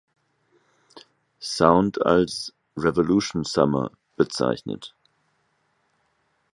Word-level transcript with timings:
Sound 1.39 2.03
als 2.07 2.53
"Revolution 2.75 3.43
Summer" 3.43 3.91
bezeichnet. 4.15 4.95